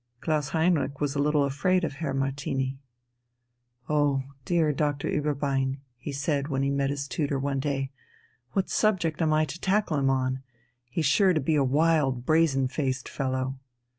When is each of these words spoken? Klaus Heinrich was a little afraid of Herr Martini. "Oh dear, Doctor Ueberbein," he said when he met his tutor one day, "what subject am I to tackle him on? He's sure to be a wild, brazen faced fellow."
Klaus 0.19 0.49
Heinrich 0.49 0.99
was 0.99 1.13
a 1.13 1.19
little 1.19 1.43
afraid 1.43 1.83
of 1.83 1.93
Herr 1.97 2.11
Martini. 2.15 2.79
"Oh 3.87 4.23
dear, 4.45 4.73
Doctor 4.73 5.07
Ueberbein," 5.07 5.77
he 5.95 6.11
said 6.11 6.47
when 6.47 6.63
he 6.63 6.71
met 6.71 6.89
his 6.89 7.07
tutor 7.07 7.37
one 7.37 7.59
day, 7.59 7.91
"what 8.53 8.67
subject 8.67 9.21
am 9.21 9.31
I 9.31 9.45
to 9.45 9.61
tackle 9.61 9.97
him 9.97 10.09
on? 10.09 10.41
He's 10.89 11.05
sure 11.05 11.33
to 11.33 11.39
be 11.39 11.53
a 11.53 11.63
wild, 11.63 12.25
brazen 12.25 12.67
faced 12.67 13.07
fellow." 13.07 13.59